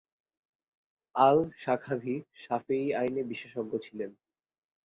আল-সাখাভী 1.15 2.15
শাফেয়ী 2.35 2.87
আইনে 2.93 3.21
বিশেষজ্ঞ 3.23 3.73
ছিলেন। 3.77 4.11